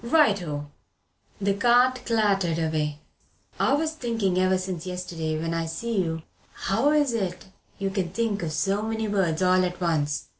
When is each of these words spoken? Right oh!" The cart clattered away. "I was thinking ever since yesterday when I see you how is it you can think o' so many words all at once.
Right 0.03 0.41
oh!" 0.41 0.65
The 1.39 1.53
cart 1.53 2.05
clattered 2.07 2.57
away. 2.57 2.97
"I 3.59 3.73
was 3.73 3.91
thinking 3.93 4.39
ever 4.39 4.57
since 4.57 4.87
yesterday 4.87 5.39
when 5.39 5.53
I 5.53 5.67
see 5.67 5.99
you 6.01 6.23
how 6.53 6.89
is 6.89 7.13
it 7.13 7.45
you 7.77 7.91
can 7.91 8.09
think 8.09 8.43
o' 8.43 8.47
so 8.49 8.81
many 8.81 9.07
words 9.07 9.43
all 9.43 9.63
at 9.63 9.79
once. 9.79 10.29